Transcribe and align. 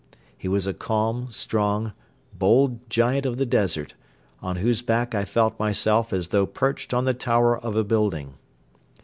He 0.35 0.47
was 0.47 0.65
a 0.65 0.73
calm, 0.73 1.27
strong, 1.31 1.93
bold 2.33 2.89
giant 2.89 3.27
of 3.27 3.37
the 3.37 3.45
desert, 3.45 3.93
on 4.41 4.55
whose 4.55 4.81
back 4.81 5.13
I 5.13 5.25
felt 5.25 5.59
myself 5.59 6.11
as 6.11 6.29
though 6.29 6.47
perched 6.47 6.91
on 6.91 7.05
the 7.05 7.13
tower 7.13 7.55
of 7.55 7.75
a 7.75 7.83
building. 7.83 8.33